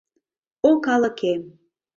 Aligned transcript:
О 0.67 0.69
калыкем! 0.85 1.41